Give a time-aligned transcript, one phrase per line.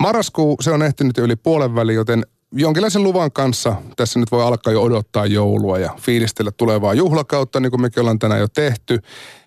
[0.00, 4.42] Marraskuu, se on ehtinyt jo yli puolen väliin, joten jonkinlaisen luvan kanssa tässä nyt voi
[4.42, 8.98] alkaa jo odottaa joulua ja fiilistellä tulevaa juhlakautta, niin kuin mekin ollaan tänään jo tehty.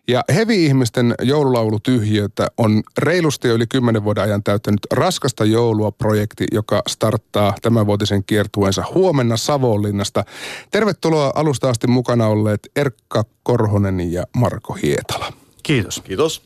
[0.07, 6.81] Ja hevi-ihmisten joululaulutyhjiötä on reilusti jo yli kymmenen vuoden ajan täyttänyt Raskasta joulua projekti, joka
[6.87, 10.23] starttaa tämänvuotisen kiertueensa huomenna Savonlinnasta.
[10.71, 15.42] Tervetuloa alusta asti mukana olleet Erkka Korhonen ja Marko Hietala.
[15.63, 16.01] Kiitos.
[16.03, 16.41] Kiitos.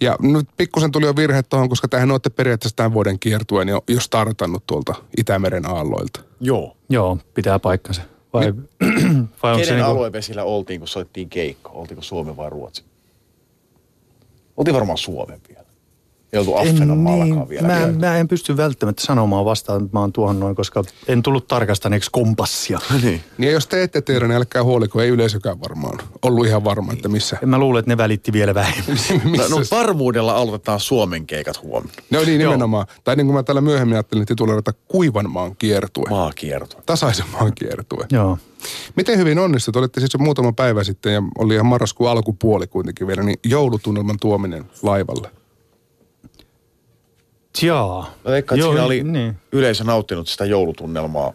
[0.00, 3.84] Ja nyt pikkusen tuli jo virhe tuohon, koska tähän olette periaatteessa tämän vuoden kiertueen jo,
[3.88, 6.20] jo startannut tuolta Itämeren aalloilta.
[6.40, 6.76] Joo.
[6.88, 8.02] Joo, pitää paikkansa.
[8.32, 8.52] Vai,
[9.42, 11.70] vai onko Kenen se niinku, aluevesillä oltiin, kun soittiin keikka?
[11.70, 12.84] Oltiinko Suomi vai Ruotsi?
[14.56, 15.61] Oltiin varmaan Suomen vielä.
[16.32, 17.68] Ei oltu Affenanmaallakaan niin, vielä.
[17.68, 17.98] mä, käyty.
[17.98, 22.10] mä en pysty välttämättä sanomaan vastaan, että mä oon tuohon noin, koska en tullut tarkastaneeksi
[22.12, 22.78] kompassia.
[23.02, 23.20] niin.
[23.38, 26.92] Niin ja jos te ette tiedä, niin älkää huoliko, ei yleisökään varmaan ollut ihan varma,
[26.92, 27.38] että missä.
[27.42, 28.96] En mä luulen, että ne välitti vielä vähemmän.
[29.38, 32.02] No, no varmuudella aloitetaan Suomen keikat huomenna.
[32.10, 32.86] No niin, nimenomaan.
[33.04, 36.08] Tai niin kuin mä täällä myöhemmin ajattelin tituleerata kuivan maan kiertue.
[36.10, 36.76] Maakierto.
[36.86, 38.06] Tasaisen maan kiertue.
[38.10, 38.38] Joo.
[38.96, 39.76] Miten hyvin onnistut?
[39.76, 44.16] Olitte siis jo muutama päivä sitten ja oli ihan marraskuun alkupuoli kuitenkin vielä, niin joulutunnelman
[44.20, 45.41] tuominen laivalle.
[47.62, 48.14] Jaa.
[48.24, 49.36] Mä veikkaan, että Joo, siinä oli Niin.
[49.52, 51.32] yleisö nauttinut sitä joulutunnelmaa.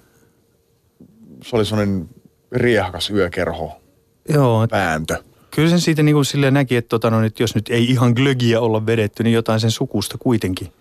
[1.44, 2.10] Se oli sellainen
[2.52, 3.72] riehkas yökerho,
[4.30, 5.23] Joo, et vääntö.
[5.52, 8.12] kyllä sen siitä niin kuin silleen näki, että tota, no, nyt, jos nyt ei ihan
[8.14, 10.72] glögiä olla vedetty, niin jotain sen sukusta kuitenkin.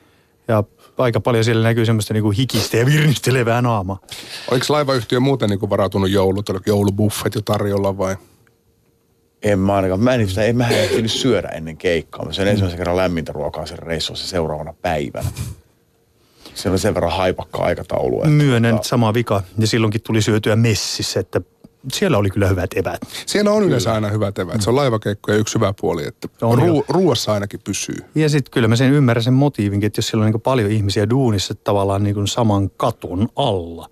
[0.49, 0.65] Ja
[0.99, 3.99] aika paljon siellä näkyy semmoista niin kuin hikistä ja virnistelevää naamaa.
[4.51, 8.17] Oliko laivayhtiö muuten niin kuin varautunut joulut, oliko joulubuffet jo tarjolla vai?
[9.43, 10.01] En mä ainakaan.
[10.01, 12.25] Mä en, sitä, en mä ehtinyt syödä ennen keikkaa.
[12.25, 15.29] Mä söin ensimmäisen kerran lämmintä ruokaa sen reissussa seuraavana päivänä.
[16.55, 18.17] Se oli sen verran haipakka aikataulu.
[18.17, 19.43] että Myönnän tota, sama vika.
[19.59, 21.41] Ja silloinkin tuli syötyä messissä, että
[21.93, 23.01] siellä oli kyllä hyvät evät.
[23.27, 24.63] Siellä on yleensä aina hyvät eväät.
[24.63, 27.97] Se on laivakeikko ja yksi hyvä puoli, että On ruu- ruuassa ainakin pysyy.
[28.15, 31.11] Ja sitten kyllä mä sen ymmärrän sen motiivinkin, että jos siellä on niin paljon ihmisiä
[31.11, 33.89] duunissa tavallaan niin saman katon alla,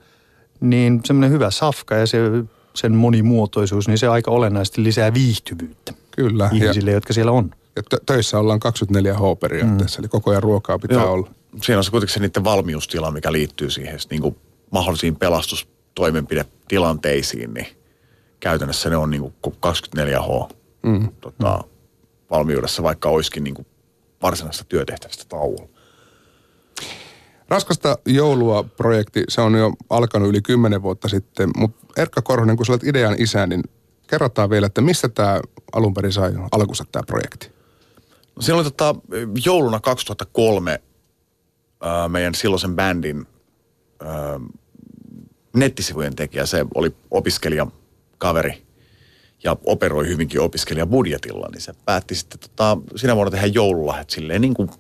[0.61, 2.19] niin semmoinen hyvä safka ja se,
[2.75, 6.45] sen monimuotoisuus, niin se aika olennaisesti lisää viihtyvyyttä Kyllä.
[6.45, 7.51] Ja, ihmisille, jotka siellä on.
[7.77, 11.13] ja tö- töissä ollaan 24 H periaatteessa, eli koko ajan ruokaa pitää Joo.
[11.13, 11.31] olla.
[11.63, 14.37] Siinä on se kuitenkin se niiden valmiustila, mikä liittyy siihen niin kuin
[14.71, 17.67] mahdollisiin pelastustoimenpidetilanteisiin, niin
[18.41, 20.49] käytännössä ne on niin kuin 24H
[20.83, 21.09] mm.
[21.21, 21.65] tota,
[22.31, 23.67] valmiudessa, vaikka olisikin niin kuin
[24.23, 25.69] varsinaisesta työtehtävästä tauolla.
[27.49, 32.67] Raskasta joulua projekti, se on jo alkanut yli 10 vuotta sitten, mutta Erkka Korhonen, kun
[32.67, 33.63] sä olet idean isä, niin
[34.07, 35.41] kerrotaan vielä, että mistä tämä
[35.73, 37.51] alun perin sai alkunsa tämä projekti?
[38.37, 38.95] No, oli tota,
[39.45, 40.81] jouluna 2003
[41.81, 43.27] ää, meidän silloisen bändin
[44.05, 44.41] ää,
[45.57, 47.67] nettisivujen tekijä, se oli opiskelija
[48.19, 48.65] kaveri
[49.45, 54.55] ja operoi hyvinkin opiskelijabudjetilla, niin se päätti sitten tota, sinä vuonna tehdä joululahjat silleen niin
[54.55, 54.71] kuin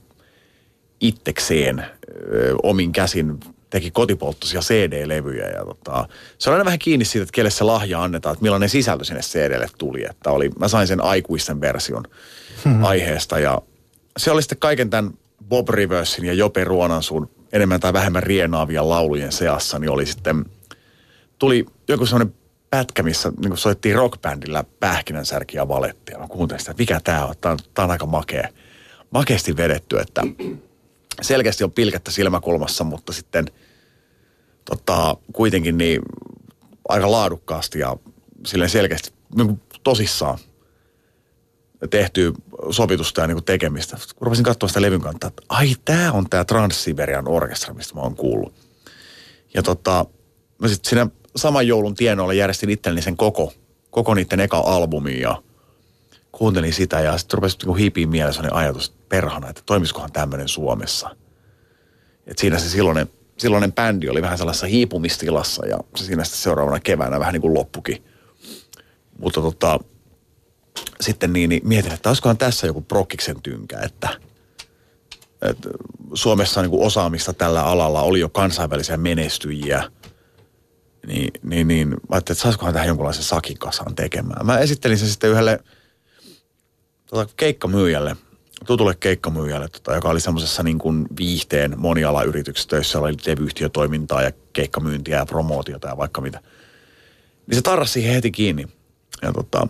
[1.00, 3.40] itsekseen ö, omin käsin
[3.74, 6.08] teki kotipolttoisia CD-levyjä ja tota,
[6.38, 9.20] se on aina vähän kiinni siitä, että kelle se lahja annetaan, että millainen sisältö sinne
[9.20, 10.04] CDlle tuli.
[10.10, 12.04] Että oli, mä sain sen aikuisten version
[12.82, 13.62] aiheesta ja
[14.16, 15.10] se oli sitten kaiken tämän
[15.48, 20.44] Bob Riversin ja Jope Ruonansuun enemmän tai vähemmän rienaavia laulujen seassa, niin oli sitten,
[21.38, 22.34] tuli joku semmoinen
[22.70, 26.12] pätkä, missä niin soittiin rockbändillä pähkinänsärki ja valetti.
[26.12, 28.48] Ja mä kuuntelin sitä, että mikä tää on, tää on, tää on aika makea.
[29.10, 30.22] Makeasti vedetty, että
[31.22, 33.46] selkeästi on pilkettä silmäkulmassa, mutta sitten
[34.64, 36.02] tota, kuitenkin niin
[36.88, 37.96] aika laadukkaasti ja
[38.46, 40.38] silleen selkeästi niin kuin tosissaan
[41.90, 42.32] tehtyä
[42.70, 43.96] sopitusta ja niin kuin tekemistä.
[44.16, 48.00] Kun rupesin katsoa sitä levyn kantaa, että ai tää on tää Trans-Siberian orkestra, mistä mä
[48.00, 48.54] oon kuullut.
[49.54, 50.06] Ja tota,
[50.58, 53.52] mä sitten siinä saman joulun tienoilla järjestin itselleni sen koko,
[53.90, 55.42] koko niiden eka albumin ja
[56.32, 61.16] kuuntelin sitä ja sitten rupesi niin hiipiin mielessä ajatus, että perhana, että toimisikohan tämmöinen Suomessa.
[62.26, 66.80] Et siinä se silloinen, silloinen bändi oli vähän sellaisessa hiipumistilassa ja se siinä sitten seuraavana
[66.80, 68.04] keväänä vähän niin kuin loppukin.
[69.18, 69.80] Mutta tota,
[71.00, 74.08] sitten niin, niin mietin, että olisikohan tässä joku prokkiksen tynkä, että,
[75.42, 75.68] että
[76.14, 79.90] Suomessa niin kuin osaamista tällä alalla, oli jo kansainvälisiä menestyjiä,
[81.06, 84.46] niin, niin, niin ajattelin, että saisikohan tähän jonkunlaisen sakin kasaan tekemään.
[84.46, 85.60] Mä esittelin sen sitten yhdelle
[87.06, 88.16] tota, keikkamyyjälle,
[88.64, 95.16] tutulle keikkamyyjälle, tota, joka oli semmoisessa niin kuin viihteen monialayrityksessä töissä, oli levyyhtiötoimintaa ja keikkamyyntiä
[95.16, 96.40] ja promootiota ja vaikka mitä.
[97.46, 98.68] Niin se tarrasi siihen heti kiinni
[99.22, 99.68] ja tota,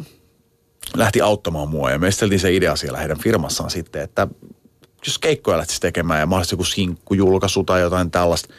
[0.96, 4.29] lähti auttamaan mua ja me esiteltiin se idea siellä heidän firmassaan sitten, että
[5.06, 8.55] jos keikkoja lähtisi tekemään ja mahdollisesti joku sinkkujulkaisu tai jotain tällaista,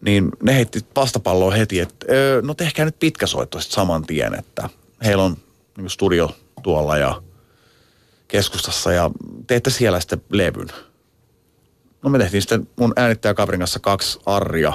[0.00, 2.06] niin ne heitti vastapalloa heti, että
[2.42, 4.68] no tehkää nyt pitkä soitto sitten saman tien, että
[5.04, 5.36] heillä on
[5.76, 7.22] niin studio tuolla ja
[8.30, 9.10] keskustassa ja
[9.46, 10.68] teette siellä sitten levyn.
[12.02, 14.72] No me tehtiin sitten mun äänittäjäkaverin kanssa kaksi arria.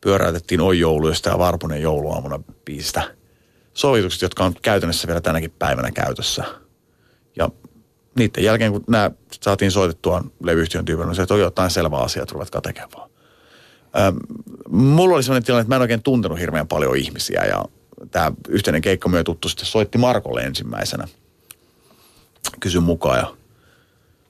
[0.00, 3.02] Pyöräytettiin Oi jouluista ja Varpunen jouluaamuna biisistä.
[3.74, 6.44] Sovitukset, jotka on käytännössä vielä tänäkin päivänä käytössä.
[7.36, 7.50] Ja
[8.18, 9.10] niiden jälkeen, kun nämä
[9.42, 13.08] saatiin soitettua levyyhtiön tyypillä, niin se, että on jotain selvää asiaa, ruvetkaa tekemään.
[13.98, 14.16] Ähm,
[14.68, 17.64] mulla oli sellainen tilanne, että mä en oikein tuntenut hirveän paljon ihmisiä ja
[18.10, 21.08] tämä yhteinen keikka myötä tuttu sitten soitti Markolle ensimmäisenä.
[22.60, 23.34] Kysyn mukaan ja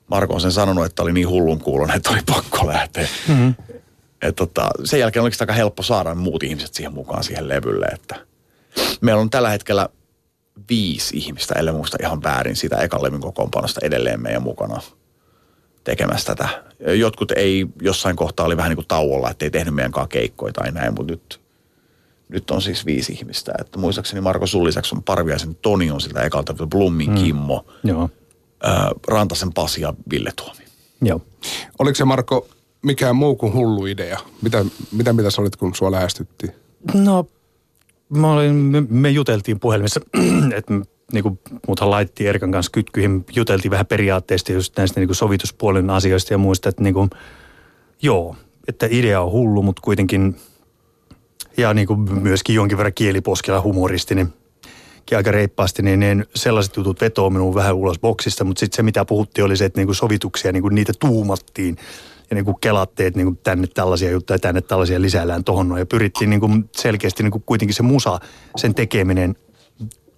[0.07, 3.09] Marko on sen sanonut, että oli niin hullun kuulon, että oli pakko lähteä.
[3.29, 3.55] Mm-hmm.
[4.23, 7.87] Et tota, sen jälkeen oliko aika helppo saada muut ihmiset siihen mukaan siihen levylle.
[7.87, 8.17] Että
[9.01, 9.89] meillä on tällä hetkellä
[10.71, 14.81] viisi ihmistä, ellei muista ihan väärin siitä ekan levyn kokoonpanosta edelleen meidän mukana
[15.85, 16.65] tekemässä tätä.
[16.95, 20.73] Jotkut ei jossain kohtaa oli vähän niin kuin tauolla, ettei tehnyt meidän kanssa keikkoja tai
[20.73, 21.41] näin, mutta nyt,
[22.29, 23.53] nyt on siis viisi ihmistä.
[23.61, 27.15] Että muistaakseni Marko sun lisäksi on Parviaisen Toni on siltä ekalta, Blummin mm.
[27.15, 28.11] Kimmo, Joo.
[28.63, 30.65] Ää, Rantasen Pasi ja Ville Tuomi.
[31.03, 31.21] Joo.
[31.79, 32.49] Oliko se Marko
[32.83, 34.19] mikään muu kuin hullu idea?
[34.43, 36.53] Mitä, mitä mitä sä olit, kun sua lähestyttiin?
[36.95, 37.27] No,
[38.09, 40.01] mä olin, me, me juteltiin puhelimessa,
[40.57, 40.75] että
[41.13, 45.91] niin kuin muuthan laitettiin Erkan kanssa kytkyihin, juteltiin vähän periaatteista just näistä niin kuin sovituspuolen
[45.91, 47.11] asioista ja muista, että niin kuin,
[48.03, 48.37] joo,
[48.69, 50.37] että idea on hullu, mutta kuitenkin,
[51.57, 54.33] ja niin kuin myöskin jonkin verran kieliposkella humoristi, niin
[55.17, 59.05] aika reippaasti, niin, niin sellaiset jutut vetoo minun vähän ulos boksista, mutta sitten se mitä
[59.05, 61.77] puhuttiin oli se, että niin kuin sovituksia, niin kuin niitä tuumattiin
[62.31, 65.87] ja niin kuin kelattiin, että niin kuin tänne tällaisia juttuja, tänne tällaisia lisäillään tohon ja
[65.87, 68.21] pyrittiin niin kuin selkeästi niin kuin kuitenkin se musa,
[68.57, 69.37] sen tekeminen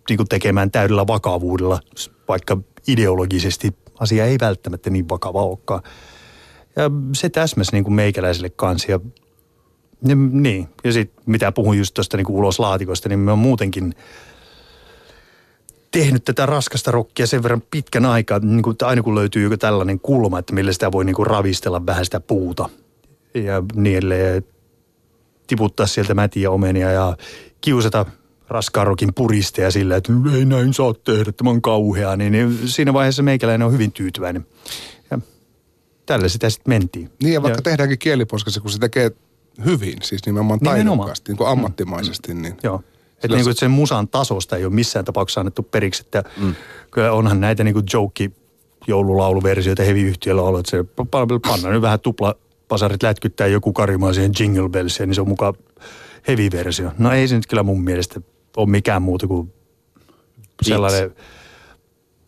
[0.09, 1.81] niin kuin tekemään täydellä vakavuudella,
[2.29, 2.59] vaikka
[2.89, 5.83] ideologisesti asia ei välttämättä niin vakava olekaan.
[6.77, 9.01] Ja se täsmäsi niin kuin meikäläiselle kanssa ja
[10.31, 13.95] niin, ja sitten mitä puhun just tuosta niin ulos laatikosta, niin me on muutenkin
[15.91, 20.01] tehnyt tätä raskasta rokkia sen verran pitkän aikaa, niin kuin, aina kun löytyy joku tällainen
[20.01, 22.69] kulma, että millä sitä voi niin kuin ravistella vähän sitä puuta
[23.35, 24.45] ja niin edelleen,
[25.47, 27.17] tiputtaa sieltä mätiä omenia ja
[27.61, 28.07] kiusata
[28.49, 32.93] raskaan rokin puristeja sillä, että ei näin saa tehdä, tämä on kauheaa, niin, niin siinä
[32.93, 34.47] vaiheessa meikäläinen on hyvin tyytyväinen.
[35.11, 35.19] Ja
[36.07, 37.11] tällä sitä sitten mentiin.
[37.23, 39.11] Niin ja vaikka ja, tehdäänkin kieliposkassa, kun se tekee
[39.65, 42.35] hyvin, siis nimenomaan taidokkaasti, niin kuin ammattimaisesti.
[42.35, 42.43] Mm.
[42.43, 42.83] Niin Joo.
[43.17, 46.55] Että niin kuin, sen musan tasosta ei ole missään tapauksessa annettu periksi, että mm.
[46.91, 48.31] kyllä onhan näitä niin kuin joke
[48.87, 50.85] joululauluversioita heavy-yhtiöllä ollut, että se
[51.49, 52.35] pannaan nyt vähän tupla
[52.69, 55.55] pasarit lätkyttää joku karimaa siihen Jingle Bellsiin, niin se on mukaan
[56.29, 56.91] heavy-versio.
[56.99, 58.21] No ei se nyt kyllä mun mielestä
[58.57, 59.53] ole mikään muuta kuin
[60.63, 61.15] sellainen,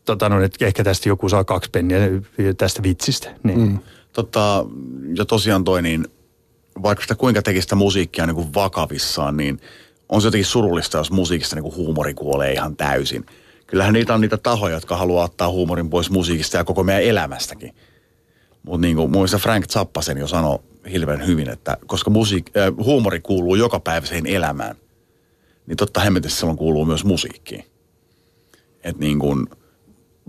[0.05, 1.99] tota, no, että ehkä tästä joku saa kaksi penniä
[2.57, 3.35] tästä vitsistä.
[3.43, 3.61] Niin.
[3.61, 3.79] Mm.
[4.13, 4.67] Tota,
[5.17, 6.07] ja tosiaan toi niin,
[6.83, 9.61] vaikka sitä kuinka teki sitä musiikkia niin kuin vakavissaan, niin
[10.09, 13.27] on se jotenkin surullista, jos musiikista niin kuin huumori kuolee ihan täysin.
[13.67, 17.75] Kyllähän niitä on niitä tahoja, jotka haluaa ottaa huumorin pois musiikista ja koko meidän elämästäkin.
[18.63, 20.59] Mutta niin kuin muista Frank Zappasen jo sanoi
[20.93, 24.77] hirveän hyvin, että koska musiik, äh, huumori kuuluu joka päiväiseen elämään–
[25.69, 27.65] niin totta hemmetissä silloin kuuluu myös musiikkiin.
[28.85, 29.47] Että niin kuin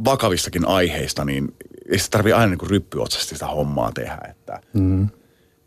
[0.05, 1.55] vakavistakin aiheista, niin
[1.91, 4.19] ei se tarvitse aina niin ryppyotsasti sitä hommaa tehdä.
[4.29, 5.07] Että, mm.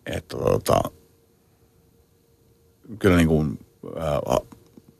[0.06, 0.80] Että tota,
[2.98, 3.58] kyllä niin kuin,
[3.96, 4.38] äh,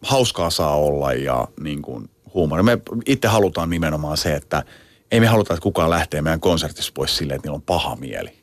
[0.03, 2.63] hauskaa saa olla ja niin kuin huumori.
[2.63, 4.65] Me itse halutaan nimenomaan se, että
[5.11, 8.43] ei me haluta, että kukaan lähtee meidän konsertissa pois silleen, että niillä on paha mieli.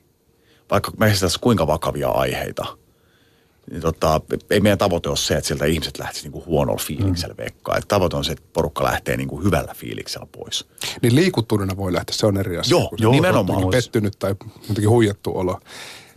[0.72, 2.66] Vaikka me esitetään kuinka vakavia aiheita–
[3.72, 7.44] niin tota, ei meidän tavoite ole se, että sieltä ihmiset lähtisivät niinku huonolla fiiliksellä mm.
[7.44, 7.78] vekkaan.
[7.78, 10.68] Että tavoite on se, että porukka lähtee niinku hyvällä fiiliksellä pois.
[11.02, 12.72] Niin liikuttuneena voi lähteä, se on eri asia.
[12.72, 13.70] Joo, joo nimenomaan.
[13.70, 14.36] pettynyt tai
[14.70, 15.60] jotenkin huijattu olo.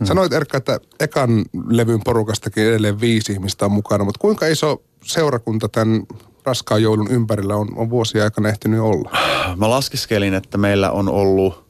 [0.03, 0.07] Mm.
[0.07, 5.69] Sanoit Erkka, että ekan levyn porukastakin edelleen viisi ihmistä on mukana, mutta kuinka iso seurakunta
[5.69, 6.03] tämän
[6.45, 9.11] raskaan joulun ympärillä on, on vuosia aikana ehtinyt olla?
[9.55, 11.65] Mä laskiskelin, että meillä on ollut,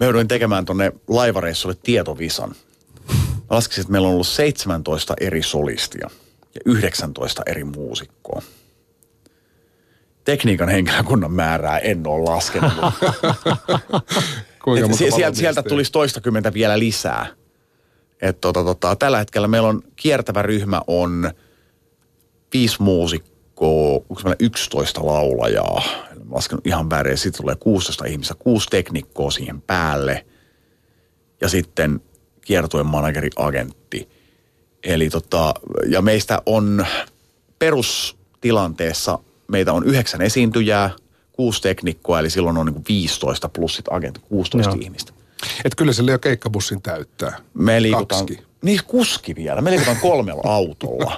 [0.00, 2.54] me jouduin tekemään tuonne laivareissulle tietovisan–
[3.52, 6.10] Mä laskisin, että meillä on ollut 17 eri solistia
[6.54, 8.42] ja 19 eri muusikkoa.
[10.24, 12.72] Tekniikan henkilökunnan määrää en ole laskenut.
[14.64, 17.26] Kuinka sieltä, sieltä tulisi toistakymmentä vielä lisää.
[18.22, 21.30] Et tota, tota, tällä hetkellä meillä on kiertävä ryhmä on
[22.52, 25.82] viisi muusikkoa, onko meillä 11 laulajaa.
[26.24, 27.18] Mä laskenut ihan väärin.
[27.18, 30.26] Sitten tulee 16 ihmistä, kuusi teknikkoa siihen päälle.
[31.40, 32.00] Ja sitten
[32.40, 34.08] kiertuen manageri, agentti.
[34.84, 35.54] Eli tota,
[35.88, 36.86] ja meistä on
[37.58, 40.90] perustilanteessa, meitä on yhdeksän esiintyjää,
[41.32, 44.78] kuusi teknikkoa, eli silloin on niin 15 plus sit agentti, 16 Joo.
[44.82, 45.12] ihmistä.
[45.64, 47.38] Et kyllä se jo keikkabussin täyttää.
[47.54, 48.44] Me liikutaan, Kaksi.
[48.62, 49.60] Niin kuski vielä.
[49.60, 51.16] Me liikutaan kolmella autolla.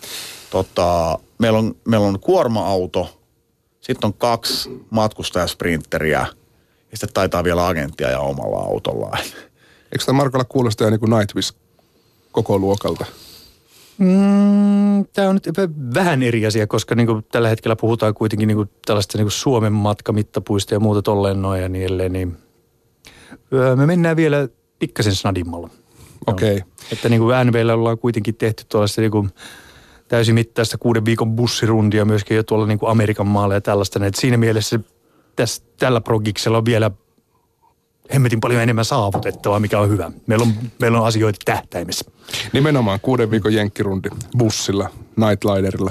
[0.50, 3.20] tota, meillä, on, meillä on kuorma-auto,
[3.80, 6.26] sitten on kaksi matkustajasprinteriä
[6.90, 9.18] ja sitten taitaa vielä agenttia ja omalla autolla.
[9.92, 11.54] Eikö tämä Markolla kuulosta jo niin kuin Nightwish
[12.32, 13.04] koko luokalta?
[13.98, 15.48] Mm, tämä on nyt
[15.94, 19.32] vähän eri asia, koska niin kuin tällä hetkellä puhutaan kuitenkin niin kuin tällaista niin kuin
[19.32, 22.36] Suomen matkamittapuista ja muuta tolleen noin ja niin edelleen, niin
[23.76, 24.48] me mennään vielä
[24.78, 25.70] pikkasen snadimmalla.
[26.26, 26.56] Okei.
[26.56, 26.68] Okay.
[26.92, 29.30] Että niin kuin NVllä ollaan kuitenkin tehty tuollaista niin kuin
[30.08, 34.06] täysimittaista kuuden viikon bussirundia myöskin jo tuolla niin kuin Amerikan maalla ja tällaista.
[34.06, 34.80] Että siinä mielessä
[35.36, 36.90] tässä, tällä progiksella on vielä
[38.14, 40.10] hemmetin paljon enemmän saavutettavaa, mikä on hyvä.
[40.26, 42.04] Meillä on, meillä on asioita tähtäimessä.
[42.52, 45.90] Nimenomaan kuuden viikon jenkkirundi bussilla, Nightliderilla.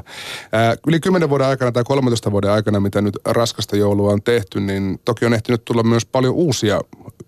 [0.52, 4.60] Ää, yli 10 vuoden aikana tai 13 vuoden aikana, mitä nyt raskasta joulua on tehty,
[4.60, 6.82] niin toki on ehtinyt tulla myös paljon uusia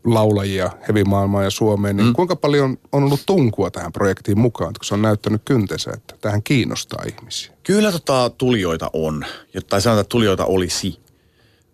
[0.06, 1.98] laulajia hevimaailmaan ja Suomeen.
[1.98, 2.14] Niin mm.
[2.14, 6.44] Kuinka paljon on ollut tunkua tähän projektiin mukaan, kun se on näyttänyt kyntensä, että tähän
[6.44, 7.54] kiinnostaa ihmisiä?
[7.64, 9.26] Kyllä tota, tulijoita on,
[9.70, 11.00] tai sanotaan, että tulijoita olisi.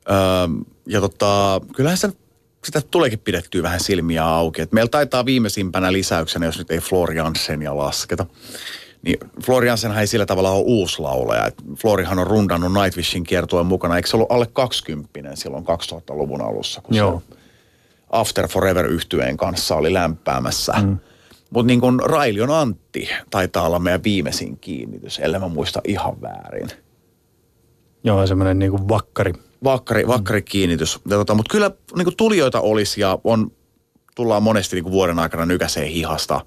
[0.09, 0.15] Öö,
[0.85, 2.11] ja tota, kyllähän se
[2.65, 4.61] sitä tuleekin pidettyä vähän silmiä auki.
[4.61, 8.25] Et meillä taitaa viimeisimpänä lisäyksenä, jos nyt ei Floriansenia lasketa,
[9.01, 11.51] niin Floriansen ei sillä tavalla ole uusi laulaja.
[11.75, 13.95] Florihan on rundannut Nightwishin kiertueen mukana.
[13.95, 17.23] Eikö se ollut alle 20 silloin 2000-luvun alussa, kun Joo.
[17.29, 17.35] se
[18.09, 20.73] After Forever yhtyeen kanssa oli lämpäämässä.
[20.81, 20.97] Mm.
[21.49, 26.69] Mutta niin kuin Railion Antti taitaa olla meidän viimeisin kiinnitys, ellei mä muista ihan väärin.
[28.03, 30.99] Joo, semmoinen niin kuin vakkari vakkari, vakkari kiinnitys.
[31.09, 33.51] Tota, Mutta kyllä niin kuin tulijoita olisi ja on,
[34.15, 36.45] tullaan monesti niin kuin vuoden aikana nykäseen hihasta.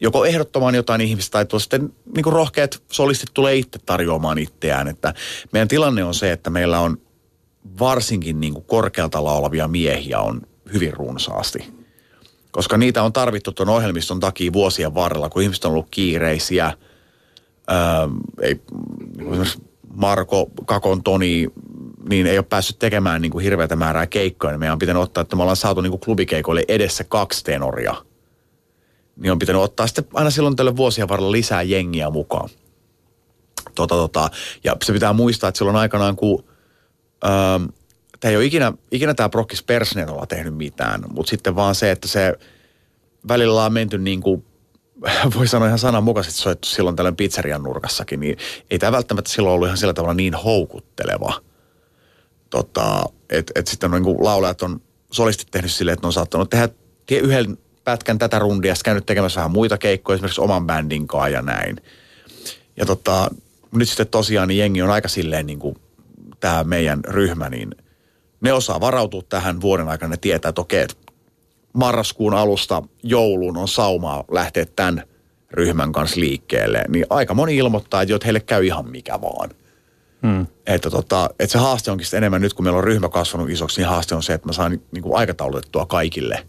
[0.00, 4.88] Joko ehdottomaan jotain ihmistä tai sitten niin kuin rohkeat solistit tulee itse tarjoamaan itseään.
[4.88, 5.14] Että
[5.52, 6.98] meidän tilanne on se, että meillä on
[7.78, 10.40] varsinkin niin kuin korkealta laulavia miehiä on
[10.72, 11.58] hyvin runsaasti.
[12.50, 16.72] Koska niitä on tarvittu tuon ohjelmiston takia vuosien varrella, kun ihmiset on ollut kiireisiä.
[17.70, 17.76] Öö,
[18.42, 18.60] ei,
[19.94, 21.48] Marko, Kakon, Toni,
[22.08, 25.22] niin ei ole päässyt tekemään niin kuin hirveätä määrää keikkoja, niin meidän on pitänyt ottaa,
[25.22, 27.94] että me ollaan saatu niin kuin klubikeikoille edessä kaksi tenoria.
[29.16, 32.48] Niin on pitänyt ottaa sitten aina silloin tälle vuosien varrella lisää jengiä mukaan.
[33.74, 34.30] Tota, tota,
[34.64, 36.44] ja se pitää muistaa, että silloin aikanaan, kun
[37.24, 37.64] ähm,
[38.20, 42.08] tämä ei ole ikinä, ikinä tämä Brokkis Persnerolla tehnyt mitään, mutta sitten vaan se, että
[42.08, 42.34] se
[43.28, 44.44] välillä on menty niin kuin
[45.36, 48.38] voi sanoa ihan sananmukaisesti soittu silloin tällöin pizzerian nurkassakin, niin
[48.70, 51.32] ei tämä välttämättä silloin ollut ihan sillä tavalla niin houkutteleva–
[52.50, 54.80] tota, että et sitten niin laulajat on
[55.12, 56.68] solistit tehnyt silleen, että ne on saattanut tehdä
[57.10, 61.42] yhden pätkän tätä rundia, sitten käynyt tekemässä vähän muita keikkoja, esimerkiksi oman bändin kanssa ja
[61.42, 61.80] näin.
[62.76, 63.30] Ja tota,
[63.72, 65.76] nyt sitten tosiaan niin jengi on aika silleen niin kuin
[66.40, 67.74] tämä meidän ryhmä, niin
[68.40, 70.10] ne osaa varautua tähän vuoden aikana.
[70.10, 70.96] Ne tietää, että okei, että
[71.72, 75.02] marraskuun alusta jouluun on saumaa lähteä tämän
[75.50, 76.84] ryhmän kanssa liikkeelle.
[76.88, 79.50] Niin aika moni ilmoittaa, että heille käy ihan mikä vaan.
[80.22, 80.46] Hmm.
[80.68, 83.88] Että, tota, että se haaste onkin enemmän nyt, kun meillä on ryhmä kasvanut isoksi, niin
[83.88, 86.46] haaste on se, että mä saan niin kuin aikataulutettua kaikille,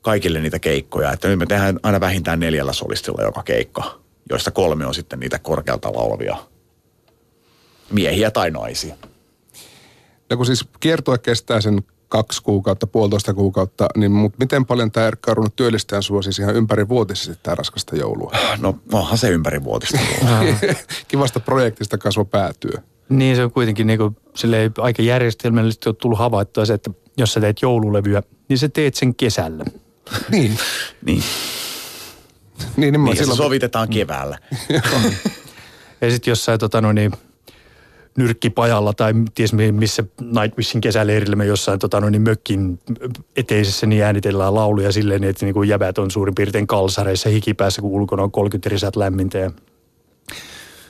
[0.00, 1.12] kaikille niitä keikkoja.
[1.12, 5.38] Että nyt me tehdään aina vähintään neljällä solistilla joka keikka, joista kolme on sitten niitä
[5.38, 6.36] korkealta laulavia
[7.90, 8.94] miehiä tai naisia.
[10.30, 15.06] No kun siis kiertue kestää sen kaksi kuukautta, puolitoista kuukautta, niin mutta miten paljon tämä
[15.06, 18.32] Erkka on ruvennut työllistään sua siis ihan ympärivuotisesti tämä raskasta joulua?
[18.58, 19.98] No onhan se ympärivuotista.
[21.08, 22.82] Kivasta projektista kasvo päätyö.
[23.10, 24.16] Niin se on kuitenkin niin kuin,
[24.78, 29.14] aika järjestelmällisesti on tullut havaittua se, että jos sä teet joululevyä, niin sä teet sen
[29.14, 29.64] kesällä.
[30.30, 30.58] niin.
[31.06, 31.22] niin.
[32.76, 33.36] Niin, niin, niin silloin...
[33.36, 34.38] sovitetaan keväällä.
[36.00, 37.12] ja sitten jossain tota, no niin,
[38.16, 42.80] nyrkkipajalla tai ties missä Nightwishin kesäleirillä me jossain tota, noin, niin mökkin
[43.36, 47.90] eteisessä niin äänitellään lauluja silleen, että niin kuin jäbät on suurin piirtein kalsareissa hikipäässä, kun
[47.90, 49.50] ulkona on 30 risät lämmintä ja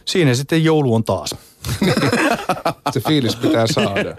[0.05, 1.35] siinä sitten joulu on taas.
[2.93, 4.17] Se fiilis pitää saada.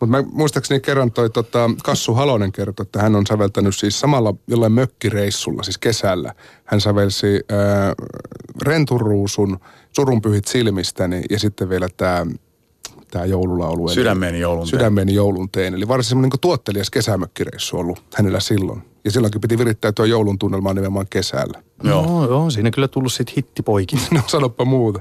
[0.00, 4.34] Mutta mä muistaakseni kerran toi tota, Kassu Halonen kertoi, että hän on säveltänyt siis samalla
[4.46, 6.34] jollain mökkireissulla, siis kesällä.
[6.64, 7.58] Hän sävelsi äh,
[8.62, 9.58] Renturuusun
[9.96, 12.26] Surunpyhit silmistäni ja sitten vielä tämä
[13.10, 13.88] tämä joululaulu.
[13.88, 14.70] Sydämeni joulun teen.
[14.70, 15.74] Sydämeni joulun teen.
[15.74, 18.82] Eli varsin semmoinen niin tuottelias kesämökkireissu ollut hänellä silloin.
[19.08, 21.62] Ja silloinkin piti virittää tuo joulun tunnelmaa nimenomaan kesällä.
[21.82, 22.26] Joo.
[22.26, 24.00] No, on siinä kyllä tullut sitten hittipoikin.
[24.14, 25.00] no sanoppa muuta.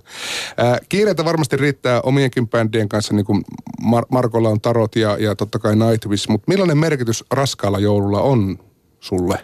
[0.59, 3.43] Äh, kiireitä varmasti riittää omienkin bändien kanssa, niin kuin
[3.81, 6.29] Mar- Markolla on Tarot ja, ja totta kai Nightwish.
[6.29, 8.59] Mutta millainen merkitys raskaalla joululla on
[8.99, 9.39] sulle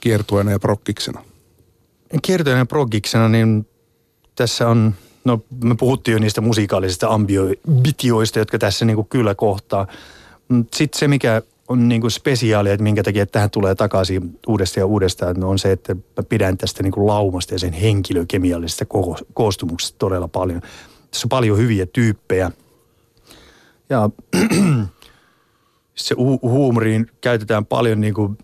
[0.00, 1.24] kiertueena ja prokkiksena?
[2.22, 3.66] Kiertueena ja prokkiksena, niin
[4.34, 9.86] tässä on, no me puhuttiin jo niistä musiikaalisista ambitioista, jotka tässä niin kuin kyllä kohtaa.
[10.74, 14.86] Sitten se, mikä on niin kuin spesiaalia, että minkä takia tähän tulee takaisin uudestaan ja
[14.86, 18.84] uudestaan, on se, että mä pidän tästä niin kuin laumasta ja sen henkilökemiallisesta
[19.34, 20.60] koostumuksesta todella paljon.
[21.10, 22.50] Tässä on paljon hyviä tyyppejä.
[23.90, 24.10] Ja
[25.94, 28.38] se hu- huumoriin käytetään paljon niin kuin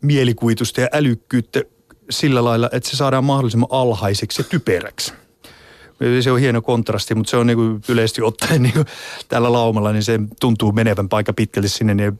[0.00, 1.62] mielikuvitusta ja älykkyyttä
[2.10, 5.12] sillä lailla, että se saadaan mahdollisimman alhaiseksi ja typeräksi.
[6.20, 8.86] Se on hieno kontrasti, mutta se on niin kuin yleisesti ottaen niin kuin
[9.28, 11.94] tällä laumalla, niin se tuntuu menevän paikka pitkälti sinne.
[11.94, 12.18] Niin,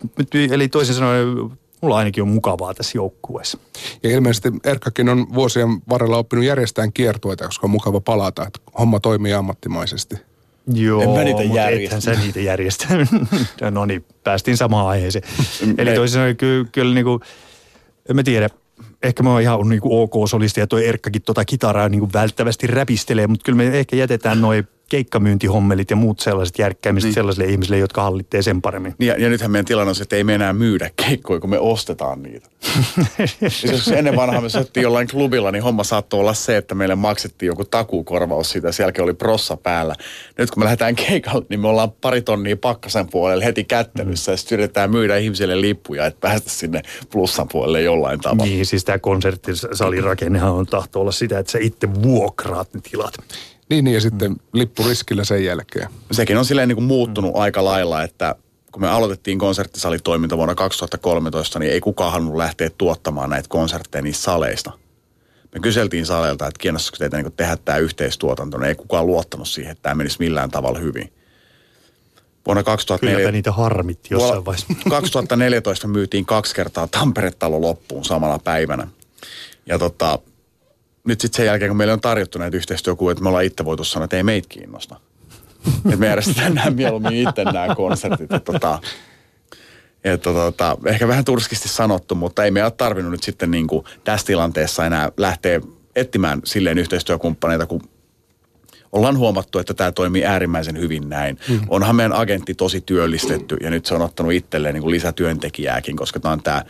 [0.52, 1.28] eli toisin sanoen,
[1.80, 3.58] mulla ainakin on mukavaa tässä joukkueessa.
[4.02, 9.00] Ja ilmeisesti Erkkakin on vuosien varrella oppinut järjestämään kiertueita, koska on mukava palata, että homma
[9.00, 10.16] toimii ammattimaisesti.
[10.74, 11.96] Joo, En mä niitä mutta järjestä.
[11.96, 12.86] ethän sä niitä järjestä.
[13.70, 15.24] no niin, päästiin samaan aiheeseen.
[15.78, 17.20] Eli toisin sanoen kyllä, kyllä niin kuin,
[18.08, 18.50] en mä tiedä,
[19.02, 22.12] ehkä mä oon ihan niin kuin ok solisti ja toi Erkkakin tota kitaraa niin kuin
[22.12, 27.14] välttävästi räpistelee, mutta kyllä me ehkä jätetään noin keikkamyyntihommelit ja muut sellaiset järkkäämiset niin.
[27.14, 28.94] sellaisille ihmisille, jotka hallittee sen paremmin.
[28.98, 31.50] Niin Ja, ja nythän meidän tilanne on se, että ei me enää myydä keikkoja, kun
[31.50, 32.48] me ostetaan niitä.
[33.48, 36.94] Siis jos ennen vanhaa me soittiin jollain klubilla, niin homma saattoi olla se, että meille
[36.94, 39.94] maksettiin joku takuukorvaus siitä ja sen jälkeen oli prossa päällä.
[40.38, 44.36] Nyt kun me lähdetään keikalle, niin me ollaan pari tonnia pakkasen puolelle heti kättelyssä ja
[44.36, 48.44] sitten yritetään myydä ihmisille lippuja, että päästä sinne plussan puolelle jollain tavalla.
[48.44, 53.14] Niin, siis tämä konserttisalirakennehan on tahto olla sitä, että sä itse vuokraat ne tilat.
[53.70, 54.38] Niin, niin ja sitten mm.
[54.52, 55.88] lippuriskillä sen jälkeen.
[56.10, 57.40] sekin on silleen niin kuin muuttunut mm.
[57.40, 58.34] aika lailla, että
[58.72, 64.22] kun me aloitettiin konserttisalitoiminta vuonna 2013, niin ei kukaan halunnut lähteä tuottamaan näitä konsertteja niistä
[64.22, 64.72] saleista.
[65.54, 69.72] Me kyseltiin saleilta, että kiinnostaisiko teitä niin tehdä tämä yhteistuotanto, niin ei kukaan luottanut siihen,
[69.72, 71.12] että tämä menisi millään tavalla hyvin.
[72.46, 74.74] Vuonna 2004, Kylläpä niitä harmitti jossain vaiheessa.
[74.90, 78.88] 2014 myytiin kaksi kertaa Tampere-talo loppuun samana päivänä.
[79.66, 80.18] Ja tota,
[81.06, 83.84] nyt sitten sen jälkeen, kun meille on tarjottu näitä yhteistyökuvia, että me ollaan itse voitu
[83.84, 85.00] sanoa, että ei meitä kiinnosta.
[85.84, 88.32] että me järjestetään nämä mieluummin itse nämä konsertit.
[88.32, 88.78] Että tota,
[90.04, 93.84] että tota, ehkä vähän turskisti sanottu, mutta ei me ole tarvinnut nyt sitten niin kuin
[94.04, 95.60] tässä tilanteessa enää lähteä
[95.96, 97.80] etsimään silleen yhteistyökumppaneita, kun
[98.92, 101.38] ollaan huomattu, että tämä toimii äärimmäisen hyvin näin.
[101.48, 101.60] Mm.
[101.68, 106.20] Onhan meidän agentti tosi työllistetty ja nyt se on ottanut itselleen niin kuin lisätyöntekijääkin, koska
[106.20, 106.64] tämä on tämä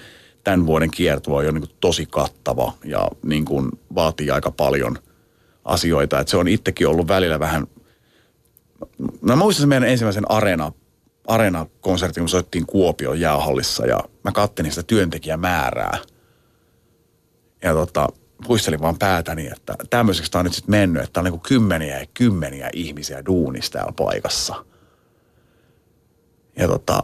[0.47, 4.99] tämän vuoden kiertue on jo niin tosi kattava ja niin kuin vaatii aika paljon
[5.65, 6.21] asioita.
[6.21, 7.67] Et se on itsekin ollut välillä vähän,
[8.99, 10.73] no mä muistan meidän ensimmäisen areena,
[11.27, 15.99] areena-konsertin, kun soittiin Kuopion jäähallissa ja mä kattelin sitä työntekijämäärää.
[17.63, 18.09] Ja tota,
[18.47, 22.07] puistelin vaan päätäni, että tämmöiseksi tämä on nyt sitten mennyt, että on niin kymmeniä ja
[22.15, 24.65] kymmeniä ihmisiä duunissa täällä paikassa.
[26.59, 27.03] Ja tota,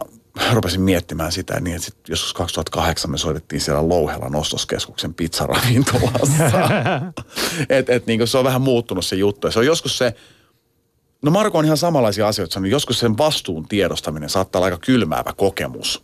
[0.53, 6.43] rupesin miettimään sitä niin, että sit joskus 2008 me soitettiin siellä Louhelan ostoskeskuksen pizzaravintolassa.
[7.69, 9.47] et, et niin se on vähän muuttunut se juttu.
[9.47, 10.15] Ja se on joskus se,
[11.21, 15.33] no Marko on ihan samanlaisia asioita sanonut, joskus sen vastuun tiedostaminen saattaa olla aika kylmäävä
[15.37, 16.03] kokemus.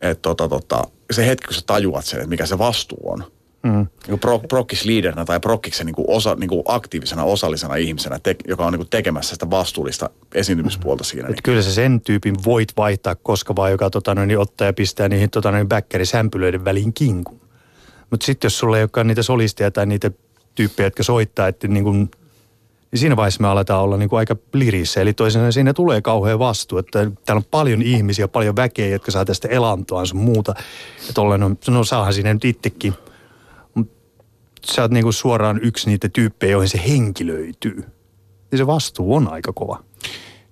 [0.00, 3.24] Että tota, tota, se hetki, kun sä tajuat sen, että mikä se vastuu on.
[3.62, 3.86] Mm.
[4.08, 8.88] Niin pro, prokkisliiderinä tai prokkiksen niin osa, niin aktiivisena osallisena ihmisenä, te, joka on niin
[8.90, 11.28] tekemässä sitä vastuullista esiintymispuolta siinä.
[11.28, 15.08] Et kyllä se sen tyypin voit vaihtaa koska vaan, joka tota, noin, ottaa ja pistää
[15.08, 17.40] niihin tota, noin bäkkärisämpylöiden väliin kinkun.
[18.10, 20.10] Mutta sitten jos sulla ei olekaan niitä solisteja tai niitä
[20.54, 22.10] tyyppejä, jotka soittaa, että niin kun,
[22.90, 25.00] niin siinä vaiheessa me aletaan olla niin kuin aika lirissä.
[25.00, 29.24] Eli toisaalta siinä tulee kauhean vastuu, että täällä on paljon ihmisiä, paljon väkeä, jotka saa
[29.24, 30.54] tästä elantoa sun muuta.
[31.08, 32.94] Että ollen, no, no saahan siinä nyt itsekin
[34.66, 37.84] sä oot niinku suoraan yksi niitä tyyppejä, joihin se henkilöityy.
[38.52, 39.84] Ja se vastuu on aika kova.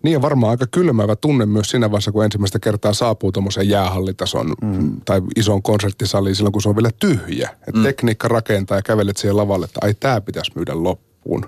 [0.03, 4.55] Niin ja varmaan aika kylmäävä tunne myös siinä vaiheessa, kun ensimmäistä kertaa saapuu tuommoisen jäähallitason
[4.63, 5.01] mm.
[5.05, 7.49] tai ison konserttisaliin silloin, kun se on vielä tyhjä.
[7.51, 7.83] Että mm.
[7.83, 11.47] tekniikka rakentaa ja kävelet siihen lavalle, että ai tämä pitäisi myydä loppuun.